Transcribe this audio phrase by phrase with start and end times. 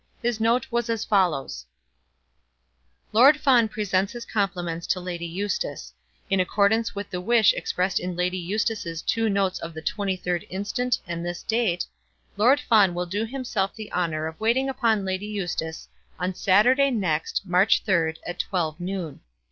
[0.23, 1.67] His note was as follows:
[3.11, 5.93] Lord Fawn presents his compliments to Lady Eustace.
[6.27, 10.97] In accordance with the wish expressed in Lady Eustace's two notes of the 23rd instant
[11.05, 11.85] and this date,
[12.35, 15.87] Lord Fawn will do himself the honour of waiting upon Lady Eustace
[16.17, 19.19] on Saturday next, March 3rd, at 12, noon.